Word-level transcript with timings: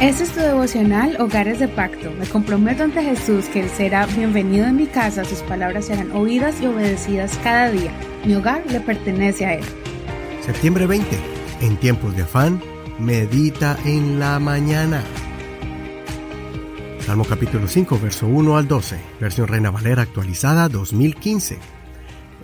Este 0.00 0.22
es 0.22 0.30
tu 0.30 0.38
devocional 0.38 1.20
Hogares 1.20 1.58
de 1.58 1.66
Pacto. 1.66 2.12
Me 2.12 2.24
comprometo 2.24 2.84
ante 2.84 3.02
Jesús 3.02 3.46
que 3.46 3.62
Él 3.62 3.68
será 3.68 4.06
bienvenido 4.06 4.64
en 4.66 4.76
mi 4.76 4.86
casa, 4.86 5.24
sus 5.24 5.40
palabras 5.40 5.86
serán 5.86 6.12
oídas 6.12 6.60
y 6.62 6.66
obedecidas 6.66 7.36
cada 7.42 7.68
día. 7.72 7.90
Mi 8.24 8.36
hogar 8.36 8.62
le 8.70 8.78
pertenece 8.78 9.44
a 9.44 9.54
Él. 9.54 9.64
Septiembre 10.40 10.86
20. 10.86 11.18
En 11.62 11.76
tiempos 11.78 12.14
de 12.14 12.22
afán, 12.22 12.62
medita 13.00 13.76
en 13.84 14.20
la 14.20 14.38
mañana. 14.38 15.02
Salmo 17.00 17.24
capítulo 17.24 17.66
5, 17.66 17.98
verso 18.00 18.28
1 18.28 18.56
al 18.56 18.68
12, 18.68 19.00
versión 19.18 19.48
Reina 19.48 19.72
Valera 19.72 20.02
actualizada 20.02 20.68
2015. 20.68 21.58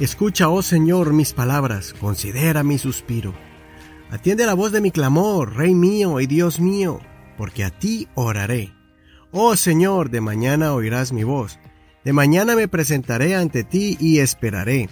Escucha, 0.00 0.48
oh 0.48 0.62
Señor, 0.62 1.12
mis 1.12 1.32
palabras, 1.32 1.94
considera 2.00 2.64
mi 2.64 2.78
suspiro. 2.78 3.32
Atiende 4.10 4.44
la 4.44 4.54
voz 4.54 4.72
de 4.72 4.80
mi 4.80 4.90
clamor, 4.90 5.54
Rey 5.54 5.76
mío 5.76 6.18
y 6.18 6.26
Dios 6.26 6.58
mío 6.58 6.98
porque 7.36 7.64
a 7.64 7.70
ti 7.70 8.08
oraré. 8.14 8.72
Oh 9.30 9.56
Señor, 9.56 10.10
de 10.10 10.20
mañana 10.20 10.74
oirás 10.74 11.12
mi 11.12 11.24
voz, 11.24 11.58
de 12.04 12.12
mañana 12.12 12.54
me 12.56 12.68
presentaré 12.68 13.34
ante 13.34 13.64
ti 13.64 13.96
y 13.98 14.18
esperaré, 14.18 14.88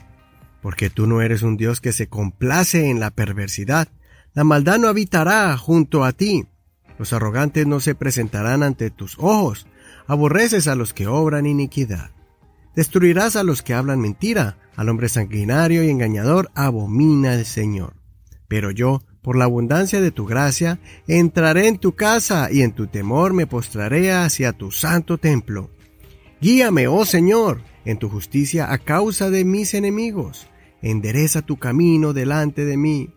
porque 0.61 0.91
tú 0.91 1.07
no 1.07 1.21
eres 1.23 1.43
un 1.43 1.57
Dios 1.57 1.81
que 1.81 1.93
se 1.93 2.09
complace 2.09 2.91
en 2.91 3.01
la 3.01 3.11
perversidad, 3.11 3.89
la 4.35 4.45
maldad 4.45 4.79
no 4.79 4.89
habitará 4.89 5.57
junto 5.57 6.05
a 6.05 6.13
ti, 6.13 6.47
los 6.99 7.13
arrogantes 7.13 7.67
no 7.67 7.81
se 7.81 7.95
presentarán 7.95 8.63
ante 8.63 8.91
tus 8.91 9.19
ojos, 9.19 9.67
aborreces 10.07 10.69
a 10.69 10.75
los 10.75 10.95
que 10.95 11.07
obran 11.07 11.47
iniquidad. 11.47 12.11
Destruirás 12.75 13.37
a 13.37 13.45
los 13.45 13.63
que 13.63 13.75
hablan 13.75 14.01
mentira, 14.01 14.57
al 14.77 14.89
hombre 14.89 15.09
sanguinario 15.09 15.85
y 15.85 15.91
engañador 15.91 16.51
abomina 16.55 17.35
el 17.35 17.45
Señor. 17.45 17.95
Pero 18.49 18.71
yo, 18.71 19.03
por 19.23 19.37
la 19.37 19.45
abundancia 19.45 20.01
de 20.01 20.11
tu 20.11 20.27
gracia, 20.27 20.81
entraré 21.07 21.69
en 21.69 21.79
tu 21.79 21.93
casa 21.93 22.49
y 22.51 22.63
en 22.63 22.73
tu 22.73 22.89
temor 22.89 23.33
me 23.33 23.47
postraré 23.47 24.13
hacia 24.13 24.53
tu 24.53 24.73
santo 24.73 25.17
templo. 25.17 25.71
Guíame, 26.41 26.89
oh 26.89 27.05
Señor, 27.05 27.63
en 27.85 27.99
tu 27.99 28.09
justicia 28.09 28.73
a 28.73 28.79
causa 28.79 29.31
de 29.31 29.45
mis 29.45 29.75
enemigos. 29.75 30.49
Endereza 30.83 31.43
tu 31.43 31.57
camino 31.57 32.13
delante 32.13 32.65
de 32.65 32.77
mí. 32.77 33.11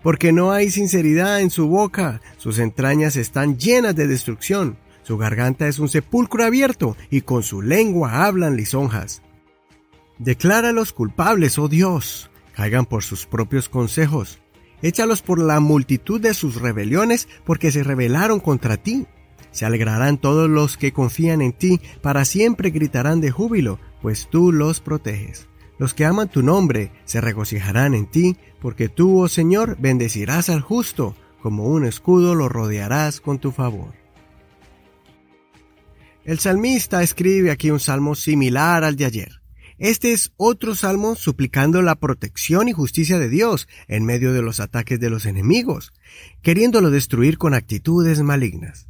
Porque 0.00 0.32
no 0.32 0.52
hay 0.52 0.70
sinceridad 0.70 1.40
en 1.40 1.50
su 1.50 1.66
boca, 1.66 2.20
sus 2.36 2.60
entrañas 2.60 3.16
están 3.16 3.58
llenas 3.58 3.96
de 3.96 4.06
destrucción, 4.06 4.78
su 5.02 5.18
garganta 5.18 5.66
es 5.66 5.80
un 5.80 5.88
sepulcro 5.88 6.44
abierto 6.44 6.96
y 7.10 7.22
con 7.22 7.42
su 7.42 7.62
lengua 7.62 8.24
hablan 8.24 8.56
lisonjas. 8.56 9.22
Decláralos 10.18 10.92
culpables, 10.92 11.58
oh 11.58 11.66
Dios, 11.66 12.30
caigan 12.54 12.86
por 12.86 13.02
sus 13.02 13.26
propios 13.26 13.68
consejos 13.68 14.38
Échalos 14.82 15.22
por 15.22 15.40
la 15.40 15.60
multitud 15.60 16.20
de 16.20 16.34
sus 16.34 16.60
rebeliones, 16.60 17.28
porque 17.44 17.72
se 17.72 17.82
rebelaron 17.82 18.40
contra 18.40 18.76
ti. 18.76 19.06
Se 19.50 19.64
alegrarán 19.64 20.18
todos 20.18 20.48
los 20.48 20.76
que 20.76 20.92
confían 20.92 21.42
en 21.42 21.52
ti, 21.52 21.80
para 22.02 22.24
siempre 22.24 22.70
gritarán 22.70 23.20
de 23.20 23.30
júbilo, 23.30 23.80
pues 24.02 24.28
tú 24.30 24.52
los 24.52 24.80
proteges. 24.80 25.48
Los 25.78 25.94
que 25.94 26.04
aman 26.04 26.28
tu 26.28 26.42
nombre 26.42 26.92
se 27.04 27.20
regocijarán 27.20 27.94
en 27.94 28.06
ti, 28.06 28.36
porque 28.60 28.88
tú, 28.88 29.20
oh 29.20 29.28
Señor, 29.28 29.76
bendecirás 29.78 30.48
al 30.48 30.60
justo, 30.60 31.14
como 31.40 31.68
un 31.68 31.84
escudo 31.84 32.34
lo 32.34 32.48
rodearás 32.48 33.20
con 33.20 33.38
tu 33.38 33.52
favor. 33.52 33.94
El 36.24 36.38
salmista 36.40 37.02
escribe 37.02 37.50
aquí 37.50 37.70
un 37.70 37.80
salmo 37.80 38.14
similar 38.14 38.84
al 38.84 38.96
de 38.96 39.04
ayer. 39.06 39.37
Este 39.78 40.12
es 40.12 40.32
otro 40.36 40.74
salmo 40.74 41.14
suplicando 41.14 41.82
la 41.82 41.94
protección 41.94 42.68
y 42.68 42.72
justicia 42.72 43.18
de 43.18 43.28
Dios 43.28 43.68
en 43.86 44.04
medio 44.04 44.32
de 44.32 44.42
los 44.42 44.58
ataques 44.58 44.98
de 44.98 45.08
los 45.08 45.24
enemigos, 45.24 45.92
queriéndolo 46.42 46.90
destruir 46.90 47.38
con 47.38 47.54
actitudes 47.54 48.20
malignas. 48.22 48.88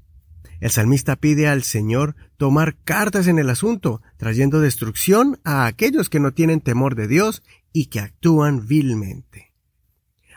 El 0.60 0.70
salmista 0.70 1.16
pide 1.16 1.46
al 1.46 1.62
Señor 1.62 2.16
tomar 2.38 2.76
cartas 2.84 3.26
en 3.26 3.38
el 3.38 3.50
asunto, 3.50 4.02
trayendo 4.16 4.60
destrucción 4.60 5.38
a 5.44 5.66
aquellos 5.66 6.08
que 6.08 6.20
no 6.20 6.32
tienen 6.32 6.60
temor 6.60 6.94
de 6.94 7.06
Dios 7.06 7.42
y 7.72 7.86
que 7.86 8.00
actúan 8.00 8.66
vilmente. 8.66 9.52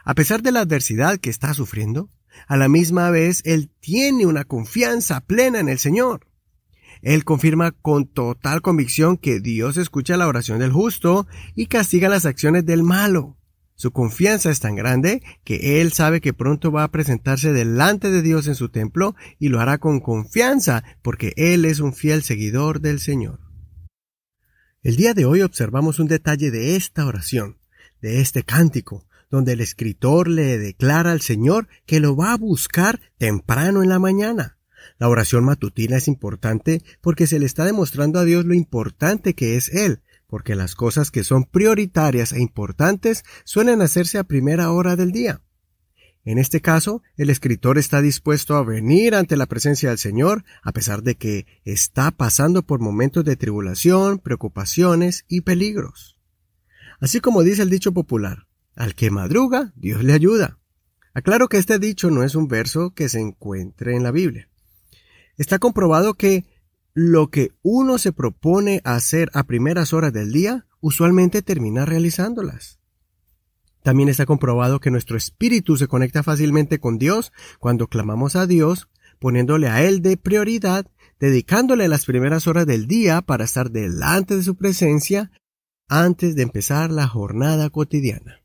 A 0.04 0.14
pesar 0.16 0.42
de 0.42 0.52
la 0.52 0.60
adversidad 0.60 1.18
que 1.18 1.30
está 1.30 1.54
sufriendo, 1.54 2.10
a 2.48 2.58
la 2.58 2.68
misma 2.68 3.10
vez 3.10 3.42
él 3.46 3.70
tiene 3.80 4.26
una 4.26 4.44
confianza 4.44 5.22
plena 5.22 5.60
en 5.60 5.70
el 5.70 5.80
Señor. 5.80 6.28
Él 7.02 7.24
confirma 7.26 7.72
con 7.72 8.06
total 8.06 8.62
convicción 8.62 9.18
que 9.18 9.40
Dios 9.40 9.78
escucha 9.78 10.18
la 10.18 10.28
oración 10.28 10.60
del 10.60 10.72
justo 10.72 11.28
y 11.56 11.68
castiga 11.68 12.10
las 12.10 12.26
acciones 12.26 12.66
del 12.66 12.84
malo. 12.84 13.38
Su 13.76 13.92
confianza 13.92 14.52
es 14.52 14.60
tan 14.60 14.76
grande 14.76 15.24
que 15.44 15.82
él 15.82 15.92
sabe 15.92 16.22
que 16.22 16.34
pronto 16.34 16.72
va 16.72 16.84
a 16.84 16.92
presentarse 16.92 17.52
delante 17.52 18.12
de 18.12 18.22
Dios 18.22 18.48
en 18.48 18.54
su 18.54 18.70
templo 18.70 19.16
y 19.40 19.50
lo 19.50 19.60
hará 19.60 19.80
con 19.80 20.00
confianza 20.02 20.84
porque 21.02 21.34
él 21.36 21.66
es 21.66 21.80
un 21.80 21.94
fiel 21.94 22.22
seguidor 22.22 22.82
del 22.82 23.00
Señor. 23.00 23.40
El 24.84 24.98
día 24.98 25.16
de 25.16 25.26
hoy 25.26 25.42
observamos 25.42 25.98
un 25.98 26.08
detalle 26.08 26.52
de 26.52 26.76
esta 26.76 27.08
oración, 27.08 27.58
de 28.02 28.22
este 28.22 28.44
cántico, 28.44 29.08
donde 29.32 29.54
el 29.54 29.62
escritor 29.62 30.28
le 30.28 30.60
declara 30.60 31.12
al 31.12 31.22
Señor 31.22 31.68
que 31.88 32.00
lo 32.00 32.16
va 32.16 32.34
a 32.34 32.38
buscar 32.38 33.00
temprano 33.18 33.82
en 33.82 33.90
la 33.90 33.98
mañana. 33.98 34.58
La 35.00 35.10
oración 35.10 35.44
matutina 35.44 35.98
es 35.98 36.08
importante 36.08 36.82
porque 37.02 37.28
se 37.28 37.40
le 37.40 37.46
está 37.46 37.66
demostrando 37.66 38.20
a 38.20 38.26
Dios 38.26 38.46
lo 38.46 38.54
importante 38.54 39.34
que 39.34 39.56
es 39.56 39.70
Él, 39.70 40.02
porque 40.28 40.56
las 40.56 40.76
cosas 40.76 41.12
que 41.12 41.24
son 41.24 41.44
prioritarias 41.44 42.32
e 42.34 42.42
importantes 42.42 43.24
suelen 43.44 43.82
hacerse 43.82 44.18
a 44.18 44.24
primera 44.24 44.72
hora 44.72 44.96
del 44.96 45.12
día. 45.12 45.42
En 46.24 46.38
este 46.38 46.62
caso, 46.62 47.02
el 47.18 47.32
escritor 47.32 47.80
está 47.80 48.00
dispuesto 48.02 48.56
a 48.56 48.64
venir 48.64 49.16
ante 49.16 49.36
la 49.36 49.48
presencia 49.48 49.90
del 49.90 49.98
Señor, 49.98 50.44
a 50.62 50.72
pesar 50.72 51.02
de 51.02 51.16
que 51.16 51.48
está 51.66 52.12
pasando 52.12 52.62
por 52.62 52.80
momentos 52.80 53.26
de 53.26 53.36
tribulación, 53.36 54.20
preocupaciones 54.20 55.26
y 55.28 55.42
peligros. 55.42 56.20
Así 57.00 57.20
como 57.20 57.42
dice 57.42 57.64
el 57.64 57.72
dicho 57.72 57.92
popular, 57.92 58.46
al 58.76 58.94
que 58.94 59.10
madruga, 59.10 59.74
Dios 59.76 60.04
le 60.04 60.14
ayuda. 60.14 60.60
Aclaro 61.14 61.50
que 61.50 61.58
este 61.58 61.80
dicho 61.80 62.12
no 62.12 62.24
es 62.24 62.36
un 62.36 62.48
verso 62.48 62.94
que 62.94 63.10
se 63.10 63.20
encuentre 63.20 63.96
en 63.96 64.04
la 64.04 64.12
Biblia. 64.12 64.48
Está 65.42 65.58
comprobado 65.58 66.14
que 66.14 66.46
lo 66.94 67.32
que 67.32 67.52
uno 67.64 67.98
se 67.98 68.12
propone 68.12 68.80
hacer 68.84 69.32
a 69.34 69.46
primeras 69.46 69.92
horas 69.92 70.14
del 70.14 70.32
día, 70.32 70.68
usualmente 70.82 71.42
termina 71.42 71.84
realizándolas. 71.84 72.78
También 73.82 74.08
está 74.08 74.28
comprobado 74.28 74.80
que 74.80 74.92
nuestro 74.92 75.18
espíritu 75.18 75.78
se 75.78 75.88
conecta 75.88 76.22
fácilmente 76.22 76.78
con 76.78 77.00
Dios 77.00 77.34
cuando 77.58 77.88
clamamos 77.88 78.36
a 78.36 78.46
Dios, 78.46 78.88
poniéndole 79.18 79.68
a 79.68 79.82
Él 79.82 80.04
de 80.04 80.16
prioridad, 80.16 80.86
dedicándole 81.20 81.88
las 81.88 82.06
primeras 82.06 82.46
horas 82.46 82.68
del 82.68 82.86
día 82.86 83.24
para 83.24 83.46
estar 83.46 83.72
delante 83.72 84.36
de 84.36 84.44
su 84.44 84.56
presencia 84.56 85.32
antes 85.88 86.36
de 86.36 86.44
empezar 86.44 86.92
la 86.92 87.08
jornada 87.08 87.72
cotidiana 87.72 88.41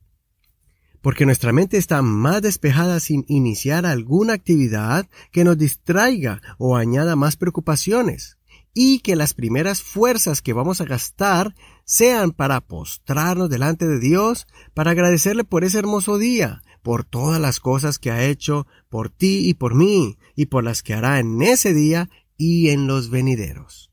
porque 1.06 1.24
nuestra 1.24 1.52
mente 1.52 1.76
está 1.76 2.02
más 2.02 2.42
despejada 2.42 2.98
sin 2.98 3.24
iniciar 3.28 3.86
alguna 3.86 4.32
actividad 4.32 5.06
que 5.30 5.44
nos 5.44 5.56
distraiga 5.56 6.42
o 6.58 6.74
añada 6.74 7.14
más 7.14 7.36
preocupaciones, 7.36 8.38
y 8.74 8.98
que 8.98 9.14
las 9.14 9.32
primeras 9.32 9.82
fuerzas 9.82 10.42
que 10.42 10.52
vamos 10.52 10.80
a 10.80 10.84
gastar 10.84 11.54
sean 11.84 12.32
para 12.32 12.60
postrarnos 12.60 13.48
delante 13.48 13.86
de 13.86 14.00
Dios, 14.00 14.48
para 14.74 14.90
agradecerle 14.90 15.44
por 15.44 15.62
ese 15.62 15.78
hermoso 15.78 16.18
día, 16.18 16.64
por 16.82 17.04
todas 17.04 17.40
las 17.40 17.60
cosas 17.60 18.00
que 18.00 18.10
ha 18.10 18.24
hecho 18.24 18.66
por 18.88 19.08
ti 19.08 19.48
y 19.48 19.54
por 19.54 19.76
mí, 19.76 20.18
y 20.34 20.46
por 20.46 20.64
las 20.64 20.82
que 20.82 20.94
hará 20.94 21.20
en 21.20 21.40
ese 21.40 21.72
día 21.72 22.10
y 22.36 22.70
en 22.70 22.88
los 22.88 23.10
venideros. 23.10 23.92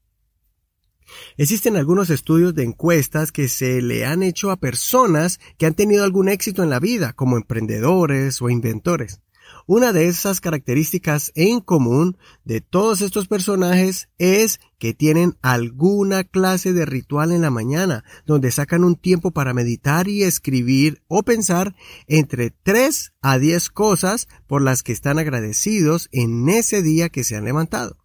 Existen 1.38 1.76
algunos 1.76 2.10
estudios 2.10 2.54
de 2.56 2.64
encuestas 2.64 3.32
que 3.32 3.48
se 3.48 3.82
le 3.82 4.06
han 4.06 4.24
hecho 4.24 4.52
a 4.52 4.58
personas 4.58 5.40
que 5.58 5.66
han 5.66 5.74
tenido 5.74 6.04
algún 6.04 6.30
éxito 6.30 6.64
en 6.64 6.70
la 6.70 6.80
vida, 6.80 7.14
como 7.14 7.38
emprendedores 7.38 8.42
o 8.42 8.50
inventores. 8.50 9.22
Una 9.66 9.94
de 9.94 10.08
esas 10.08 10.42
características 10.42 11.32
en 11.36 11.62
común 11.62 12.18
de 12.44 12.60
todos 12.60 13.02
estos 13.02 13.28
personajes 13.28 14.10
es 14.18 14.60
que 14.78 14.94
tienen 14.94 15.38
alguna 15.42 16.26
clase 16.26 16.74
de 16.74 16.86
ritual 16.86 17.32
en 17.32 17.42
la 17.42 17.50
mañana, 17.50 18.04
donde 18.26 18.52
sacan 18.52 18.84
un 18.84 18.96
tiempo 18.96 19.32
para 19.32 19.54
meditar 19.54 20.10
y 20.10 20.24
escribir 20.24 21.02
o 21.08 21.24
pensar 21.24 21.76
entre 22.08 22.52
3 22.52 23.14
a 23.22 23.40
10 23.40 23.70
cosas 23.70 24.28
por 24.48 24.62
las 24.62 24.84
que 24.84 24.92
están 24.92 25.18
agradecidos 25.18 26.10
en 26.12 26.50
ese 26.50 26.82
día 26.82 27.08
que 27.08 27.24
se 27.24 27.38
han 27.38 27.46
levantado. 27.46 27.98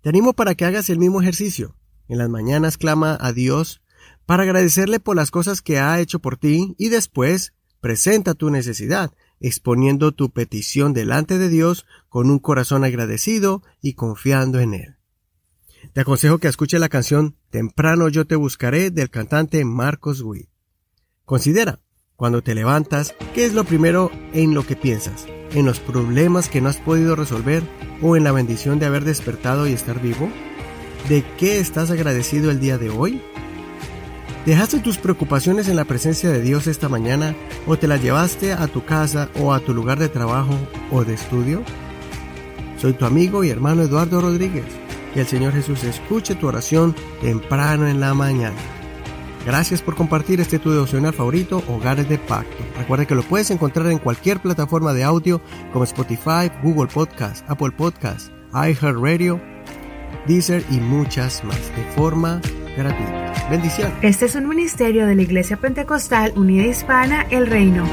Te 0.00 0.08
animo 0.08 0.32
para 0.32 0.54
que 0.54 0.64
hagas 0.64 0.88
el 0.88 0.98
mismo 0.98 1.20
ejercicio. 1.20 1.76
En 2.10 2.18
las 2.18 2.28
mañanas 2.28 2.76
clama 2.76 3.16
a 3.20 3.32
Dios 3.32 3.82
para 4.26 4.42
agradecerle 4.42 4.98
por 4.98 5.14
las 5.14 5.30
cosas 5.30 5.62
que 5.62 5.78
ha 5.78 6.00
hecho 6.00 6.18
por 6.18 6.36
ti 6.36 6.74
y 6.76 6.88
después 6.88 7.54
presenta 7.80 8.34
tu 8.34 8.50
necesidad, 8.50 9.12
exponiendo 9.38 10.10
tu 10.10 10.30
petición 10.30 10.92
delante 10.92 11.38
de 11.38 11.48
Dios 11.48 11.86
con 12.08 12.28
un 12.28 12.40
corazón 12.40 12.82
agradecido 12.82 13.62
y 13.80 13.94
confiando 13.94 14.58
en 14.58 14.74
Él. 14.74 14.96
Te 15.92 16.00
aconsejo 16.00 16.38
que 16.38 16.48
escuche 16.48 16.80
la 16.80 16.88
canción 16.88 17.36
Temprano 17.48 18.08
yo 18.08 18.26
te 18.26 18.34
buscaré 18.34 18.90
del 18.90 19.08
cantante 19.08 19.64
Marcos 19.64 20.20
Witt. 20.20 20.48
Considera, 21.24 21.78
cuando 22.16 22.42
te 22.42 22.56
levantas, 22.56 23.14
¿qué 23.34 23.44
es 23.44 23.54
lo 23.54 23.62
primero 23.62 24.10
en 24.32 24.52
lo 24.52 24.66
que 24.66 24.74
piensas? 24.74 25.26
en 25.52 25.66
los 25.66 25.80
problemas 25.80 26.48
que 26.48 26.60
no 26.60 26.68
has 26.68 26.76
podido 26.76 27.16
resolver 27.16 27.62
o 28.02 28.16
en 28.16 28.24
la 28.24 28.32
bendición 28.32 28.78
de 28.78 28.86
haber 28.86 29.04
despertado 29.04 29.66
y 29.66 29.72
estar 29.72 30.00
vivo? 30.00 30.30
¿De 31.08 31.24
qué 31.38 31.58
estás 31.58 31.90
agradecido 31.90 32.50
el 32.50 32.60
día 32.60 32.78
de 32.78 32.90
hoy? 32.90 33.20
¿Dejaste 34.46 34.78
tus 34.78 34.96
preocupaciones 34.96 35.68
en 35.68 35.76
la 35.76 35.84
presencia 35.84 36.30
de 36.30 36.40
Dios 36.40 36.66
esta 36.66 36.88
mañana 36.88 37.34
o 37.66 37.76
te 37.76 37.88
las 37.88 38.02
llevaste 38.02 38.52
a 38.52 38.66
tu 38.68 38.84
casa 38.84 39.28
o 39.38 39.52
a 39.52 39.60
tu 39.60 39.74
lugar 39.74 39.98
de 39.98 40.08
trabajo 40.08 40.54
o 40.90 41.04
de 41.04 41.14
estudio? 41.14 41.62
Soy 42.78 42.94
tu 42.94 43.04
amigo 43.04 43.44
y 43.44 43.50
hermano 43.50 43.82
Eduardo 43.82 44.20
Rodríguez. 44.20 44.64
Que 45.12 45.20
el 45.20 45.26
Señor 45.26 45.52
Jesús 45.52 45.82
escuche 45.82 46.36
tu 46.36 46.46
oración 46.46 46.94
temprano 47.20 47.88
en 47.88 48.00
la 48.00 48.14
mañana. 48.14 48.56
Gracias 49.44 49.82
por 49.82 49.96
compartir 49.96 50.40
este 50.40 50.58
tu 50.58 50.70
devocional 50.70 51.12
favorito, 51.12 51.62
Hogares 51.66 52.08
de 52.08 52.18
Pacto. 52.18 52.62
Recuerda 52.78 53.06
que 53.06 53.14
lo 53.14 53.22
puedes 53.22 53.50
encontrar 53.50 53.86
en 53.88 53.98
cualquier 53.98 54.40
plataforma 54.40 54.92
de 54.92 55.02
audio 55.02 55.40
como 55.72 55.84
Spotify, 55.84 56.50
Google 56.62 56.88
Podcast, 56.92 57.44
Apple 57.50 57.72
Podcast, 57.72 58.30
iHeartRadio, 58.52 59.40
Deezer 60.26 60.64
y 60.70 60.80
muchas 60.80 61.42
más 61.44 61.60
de 61.76 61.84
forma 61.94 62.40
gratuita. 62.76 63.48
Bendiciones. 63.50 63.94
Este 64.02 64.26
es 64.26 64.34
un 64.34 64.48
ministerio 64.48 65.06
de 65.06 65.14
la 65.16 65.22
Iglesia 65.22 65.56
Pentecostal 65.56 66.32
Unida 66.36 66.66
Hispana 66.66 67.26
El 67.30 67.46
Reino. 67.46 67.84